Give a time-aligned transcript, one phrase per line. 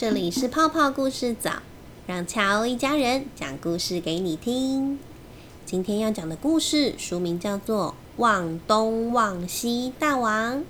[0.00, 1.56] 这里是泡泡故事早，
[2.06, 4.98] 让乔一家人讲故事给你听。
[5.66, 10.60] 今天要讲的故事书名叫做《望东望西大王》，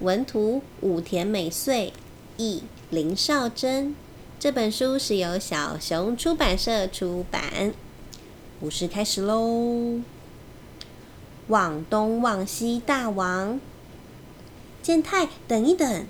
[0.00, 1.94] 文图武田美穗，
[2.36, 3.96] 译林少珍。
[4.38, 7.72] 这本书是由小熊出版社出版。
[8.60, 10.02] 故事开始喽！
[11.48, 13.58] 望东望西大王，
[14.82, 16.04] 健太，等一等。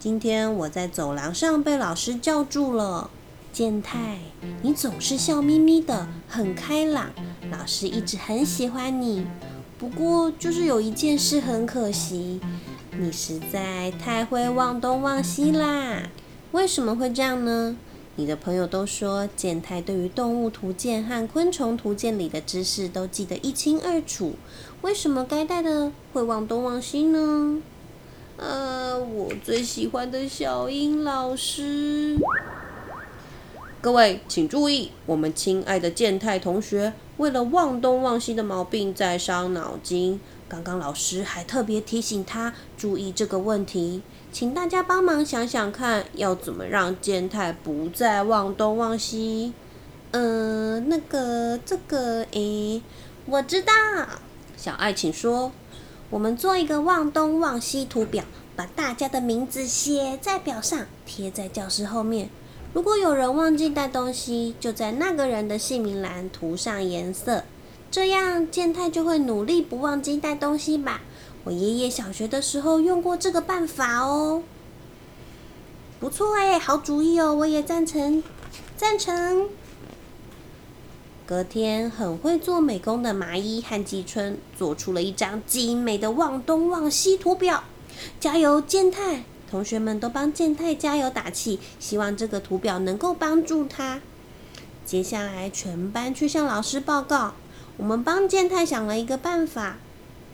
[0.00, 3.10] 今天我在走廊上被老师叫住了。
[3.52, 4.16] 健太，
[4.62, 7.10] 你总是笑眯眯的，很开朗，
[7.50, 9.26] 老师一直很喜欢你。
[9.78, 12.40] 不过，就是有一件事很可惜，
[12.98, 16.04] 你实在太会忘东忘西啦。
[16.52, 17.76] 为什么会这样呢？
[18.16, 24.36] 你的朋友都说健太对于动物图鉴和昆虫图鉴里的知识都记得一清二楚，
[24.80, 27.60] 为什么该带的会忘东忘西呢？
[28.40, 32.16] 呃，我最喜欢的小英老师。
[33.82, 40.18] 各位请注意，我们亲爱的健太同学为了忘东忘西的毛病在伤脑筋。
[40.48, 44.00] 刚刚老师还特别提醒他注意这个问题，
[44.32, 49.52] 请大家帮忙想想看，要怎么让健太不再忘东忘西。
[50.12, 52.80] 呃，那个，这个，诶，
[53.26, 53.72] 我知道。
[54.56, 55.52] 小爱，请说。
[56.10, 58.24] 我们做一个望东望西图表，
[58.56, 62.28] 把大家的名字写在表上，贴在教室后面。
[62.72, 67.44] 如果有人忘记带东西，就在那个人的姓名栏涂上颜色，
[67.92, 71.00] 这样健太就会努力不忘记带东西吧。
[71.44, 74.42] 我爷爷小学的时候用过这个办法哦，
[76.00, 78.22] 不错哎，好主意哦，我也赞成，
[78.76, 79.48] 赞成。
[81.30, 87.62] 隔天，很会做美工的麻衣和季春做出了一张精美的望东望西图表。
[88.18, 89.22] 加油，健太！
[89.48, 94.00] 同学们都帮健太加油打气，希望这个图表能够帮助他。
[94.84, 97.34] 接下来，全班去向老师报告。
[97.76, 99.76] 我们帮健太想了一个办法。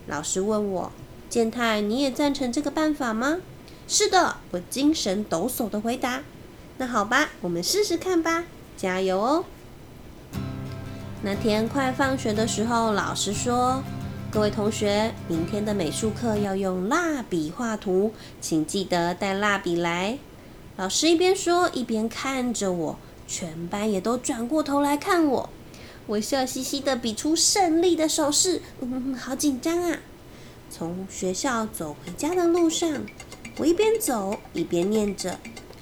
[0.06, 0.92] 老师问我
[1.28, 3.42] ：“健太，你也赞成这个办法吗
[3.86, 6.22] ？”“是的。”我精神抖擞的回答。
[6.78, 8.44] “那好吧，我们试试看吧。
[8.78, 9.44] 加油哦！”
[11.22, 13.82] 那天快放学的时候，老师说
[14.30, 20.18] ：“各位同学，明天的美术课要用蜡笔画图，请记得带蜡笔来。”
[20.76, 25.48] 老师一边说一边看着我，全班也都转过头来看我。
[26.06, 29.98] 我笑嘻嘻的比出胜利的手势，嗯，好紧张啊！
[30.70, 33.04] 从学校走回家的路上，
[33.56, 35.38] 我一边走一边念着：“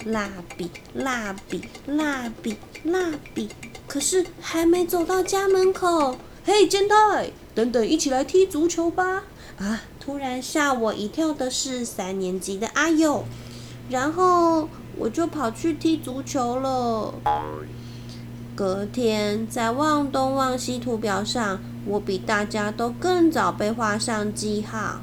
[0.07, 3.51] 蜡笔，蜡笔，蜡笔，蜡笔。”
[3.95, 9.23] 可是还没走到家门口，嘿，健太，等等，一起来踢足球吧！
[9.57, 9.83] 啊！
[10.01, 13.23] 突然吓我一跳的是三年级的阿佑，
[13.89, 14.69] 然后
[14.99, 17.15] 我就跑去踢足球了。
[18.57, 25.03] 隔天在望东望西图表上，我比大家都更早被画上记号。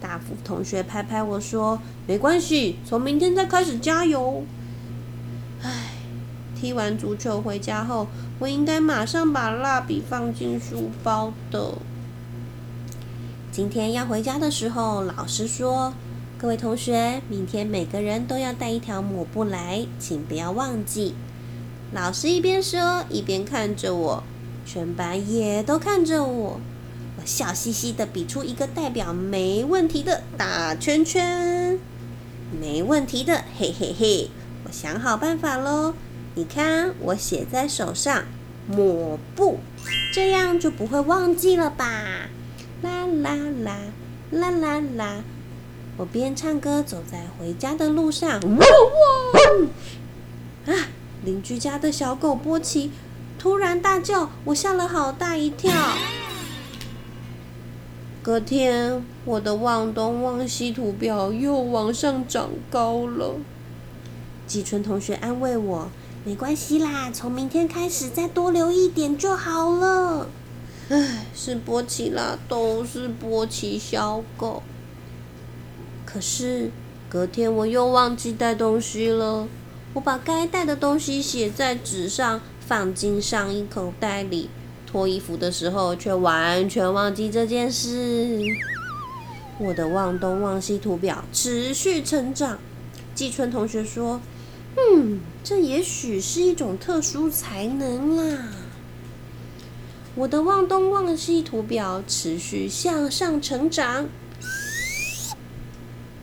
[0.00, 4.44] 大福同学拍拍我说：“没关系，从明天再开始加油。”
[6.60, 8.08] 踢完足球回家后，
[8.40, 11.74] 我应该马上把蜡笔放进书包的。
[13.52, 15.92] 今天要回家的时候，老师说
[16.36, 21.14] ：“各位同学，明天每个人都要带一条抹布来，请不要忘记。”
[21.94, 24.24] 老师一边说，一边看着我，
[24.66, 26.60] 全班也都看着我。
[27.16, 31.78] 我笑嘻嘻的比出一个代表没问题的大圈圈。
[32.60, 34.28] 没问题的，嘿嘿嘿！
[34.64, 35.94] 我想好办法喽。
[36.38, 38.22] 你看，我写在手上，
[38.68, 39.58] 抹布，
[40.12, 42.28] 这样就不会忘记了吧？
[42.80, 43.34] 啦啦
[43.64, 43.76] 啦，
[44.30, 45.24] 啦啦啦！
[45.96, 50.72] 我边唱歌走在回家的路上，哇！
[50.72, 50.86] 啊！
[51.24, 52.92] 邻居家的小狗波奇
[53.36, 55.72] 突然大叫，我吓了好大一跳。
[58.22, 63.34] 隔天，我的望东望西图表又往上长高了。
[64.46, 65.90] 季春同学安慰我。
[66.24, 70.28] 没关系啦，从明天开始再多留一点就好了。
[70.90, 74.62] 唉，是波奇啦，都是波奇小狗。
[76.04, 76.70] 可是
[77.08, 79.48] 隔天我又忘记带东西了。
[79.94, 84.50] 我把该带的东西写在纸上，放进上衣口袋里。
[84.86, 88.42] 脱衣服的时候却完全忘记这件事。
[89.58, 92.58] 我的望东望西图表持续成长。
[93.14, 94.20] 季春同学说。
[94.78, 98.44] 嗯，这也许是一种特殊才能啦。
[100.14, 104.06] 我的望东望西图表持续向上成长。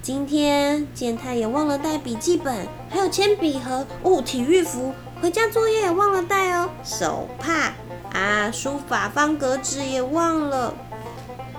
[0.02, 7.74] 今天健太也忘了带笔记本，还有铅笔盒哦，体育服，回家作业也忘了带哦，手帕
[8.14, 10.74] 啊，书法方格纸也忘了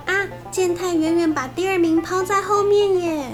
[0.06, 0.14] 啊。
[0.52, 3.24] 健太远远把第二名抛在后面耶，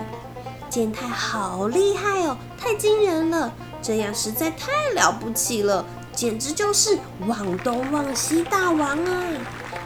[0.70, 9.24] 健太好厉害哦，太惊人了，这样实在太了不起了，简直就是忘东望西大王啊！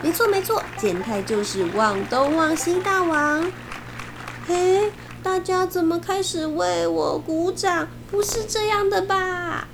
[0.03, 3.51] 没错没错，健太就是忘东望西大王。
[4.47, 4.93] 嘿，
[5.23, 7.89] 大家怎么开始为我鼓掌？
[8.11, 9.69] 不是这样的吧？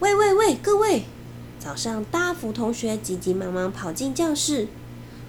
[0.00, 1.04] 喂喂喂，各位！
[1.58, 4.68] 早上大福同学急急忙忙跑进教室，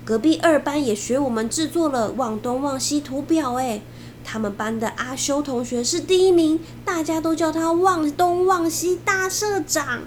[0.04, 3.54] 隔壁二班也学我们制作了忘东望西图表。
[3.54, 3.82] 哎，
[4.24, 10.02] 他们班的阿修同学是第一名，大家都叫他忘东忘西大社长。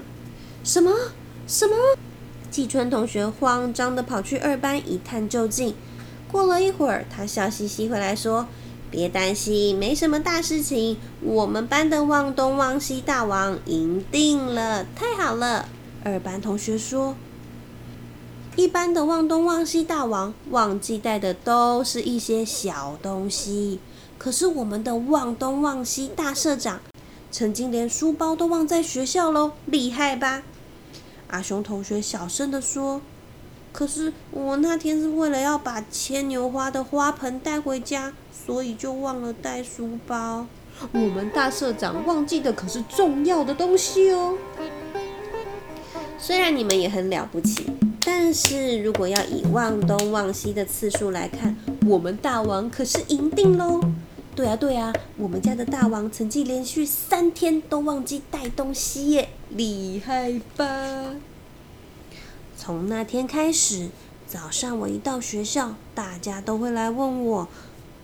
[0.63, 0.91] 什么？
[1.47, 1.75] 什么？
[2.49, 5.75] 季春同学慌张的跑去二班一探究竟。
[6.31, 8.47] 过了一会儿，他笑嘻嘻回来说
[8.89, 10.97] ：“别担心，没什么大事情。
[11.21, 15.67] 我们班的忘东忘西大王赢定了，太好了。”
[16.03, 17.15] 二班同学说
[18.55, 23.79] ：“一般的忘东忘西大王忘记带的都是一些小东西，
[24.23, 26.79] 可是我们的忘东忘西大社长
[27.29, 30.43] 曾经连书包都忘在学校喽，厉害吧？”
[31.27, 33.01] 阿雄同学小声的说
[33.73, 40.47] ：“可是我那天是为了要把牵牛花的花盆带回家，所以就忘了带书包。
[40.93, 44.37] 我们大社长忘记的可是重要的东西哦。
[46.17, 47.65] 虽然你们也很了不起，
[48.05, 53.81] 但是如果要以忘东忘西的次数来看，我们大王可是赢定喽。
[54.35, 61.15] 对啊对啊，我们家的大王曾经连续三天都忘记带东西耶。”厉害吧！
[62.57, 63.89] 从那天开始，
[64.27, 67.47] 早上我一到学校，大家都会来问我：“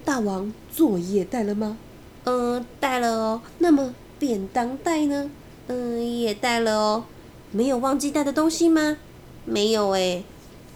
[0.05, 1.77] 大王作业带了吗
[2.25, 3.41] ？”“嗯，带了哦。
[3.57, 5.31] ”“那么便当袋呢
[5.65, 7.05] ？”“嗯，也带了哦。
[7.51, 8.97] ”“没有忘记带的东西吗
[9.45, 10.23] ？”“没有诶。”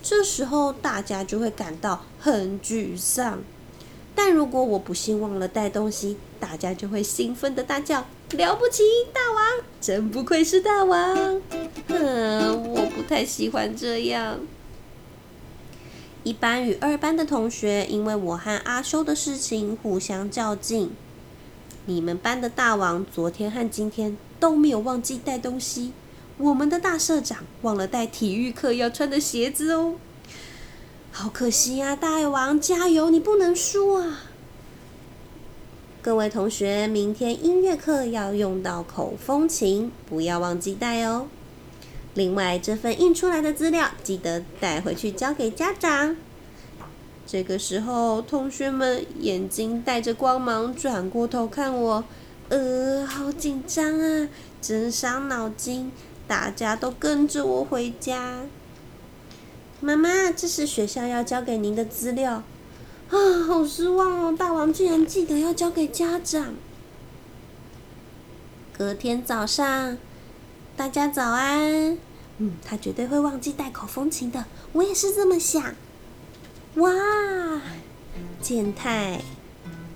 [0.02, 3.44] 这时候大家就会感到很沮丧。
[4.16, 8.06] 但如果我不幸忘了带东西，大家就会兴奋的大叫
[8.38, 9.66] ：“了不起，大王！
[9.82, 11.42] 真不愧是大王！”
[11.88, 14.40] 嗯，我不太喜欢这样。
[16.24, 20.92] 一班与二班的同学因为我和阿修的事情互相较劲。
[21.86, 25.92] 你们班的大王昨天和今天都没有忘记带东西，
[26.38, 29.96] 我们的大社长忘了带体育课要穿的鞋子哦。
[31.16, 34.22] 好可惜呀，大王加油，你不能输啊！
[36.02, 41.28] 各位同学，明天音乐课要用到口风琴，不要忘记带哦。
[42.16, 46.18] 另外，这份印出来的资料记得带回去交给家长。
[47.28, 52.04] 这个时候，同学们眼睛带着光芒转过头看我，
[52.50, 54.28] 呃，好紧张啊，
[54.60, 55.92] 真伤脑筋。
[56.26, 58.40] 大家都跟着我回家。
[59.84, 62.42] 妈妈，这是学校要交给您的资料，
[63.10, 64.34] 啊，好失望哦！
[64.36, 66.56] 大王竟然记得要交给家长。
[68.72, 69.98] 隔天早上，
[70.78, 71.98] 大家早安。
[72.38, 75.76] 嗯，他绝对会忘记带口风琴的，我也是这么想。
[76.76, 76.90] 哇，
[78.42, 79.22] 健太，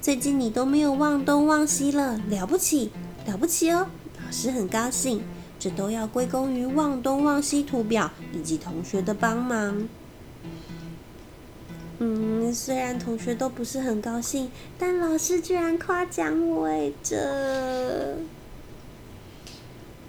[0.02, 2.92] 最近你都没有忘东忘西了，了不起，
[3.26, 3.88] 了不起哦！
[4.22, 5.24] 老师很高兴。
[5.60, 9.88] 这都要归功于忘东忘西图表以及同学的帮忙。
[12.00, 18.18] 嗯，虽然同学都不是很高兴，但老师居然夸奖我哎，这……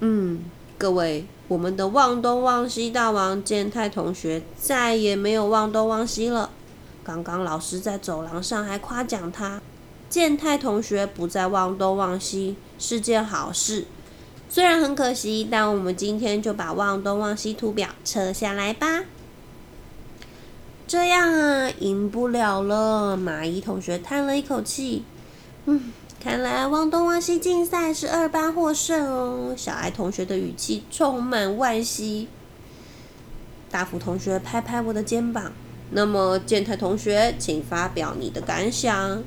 [0.00, 0.44] 嗯，
[0.76, 6.50] 各位，我们的忘东忘西大王健太同学再也没有忘东忘西了。
[7.02, 9.62] 刚刚老师在走廊上还夸奖他，
[10.10, 13.86] 健太同学不再忘东忘西是件好事。
[14.50, 19.04] 虽然很可惜，但我们今天就把望东望西图表撤下来吧。
[20.86, 23.14] 这样啊，赢不了了。
[23.14, 25.04] 马伊同学叹了一口气
[25.66, 32.28] ：“嗯，看来望东望西竞赛是二班获胜哦。”小爱同学的语气充满惋惜。
[33.70, 35.52] 大福同学拍拍我的肩膀
[35.92, 39.22] ：“那么，健太同学，请发表你的感想。”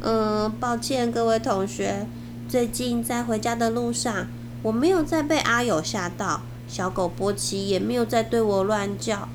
[0.00, 2.06] 嗯，抱歉，各位同学。
[2.48, 4.26] 最近在回家的路上，
[4.62, 9.28] 我没有再被阿友吓到，小狗波奇也没有再对我乱叫。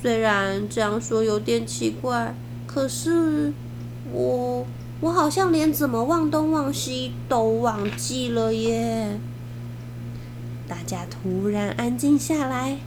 [0.00, 2.34] 虽然这样说有点奇怪，
[2.66, 3.52] 可是
[4.10, 4.66] 我
[5.00, 9.20] 我好像连怎么忘东忘西都忘记了耶。
[10.66, 12.78] 大家突然安静下来，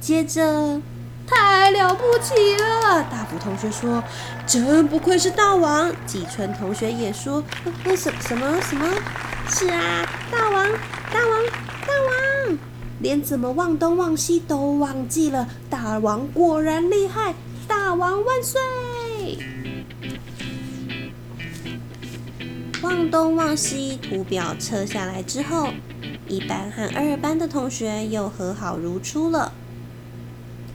[0.00, 0.80] 接着
[1.28, 3.02] 太了不起了！
[3.10, 4.02] 大福同学说
[4.46, 7.44] ：“真不愧是大王。”季春同学也说
[7.84, 8.86] ：“那，什什么什么？
[9.50, 10.66] 是啊，大王，
[11.12, 11.44] 大王，
[11.86, 11.92] 大
[12.46, 12.58] 王！
[13.00, 15.46] 连怎么忘东忘西都忘记了。
[15.68, 17.34] 大王果然厉害！
[17.68, 18.58] 大王万岁！”
[22.80, 25.68] 忘东忘西图表撤下来之后，
[26.26, 29.52] 一班和二班的同学又和好如初了。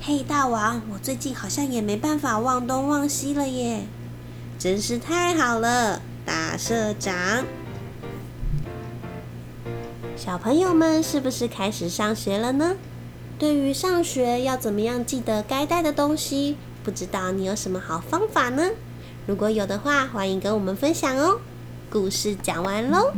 [0.06, 3.86] 嘿，大王，我最近好像也没办法忘东忘西了耶，
[4.60, 7.46] 真是太好了，大社长。
[10.18, 12.76] 小朋友们是不是开始上学了呢？
[13.40, 18.72] 对于上学要怎么样记得该带的东西，不知道你有什么好方法呢？
[19.26, 21.40] 如果有的话，欢迎跟我们分享哦。
[21.90, 23.14] 故事讲完喽。